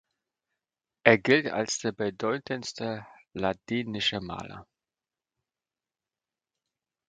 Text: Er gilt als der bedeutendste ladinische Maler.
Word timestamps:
Er 1.03 1.19
gilt 1.19 1.45
als 1.51 1.77
der 1.77 1.91
bedeutendste 1.91 3.05
ladinische 3.33 4.19
Maler. 4.19 4.65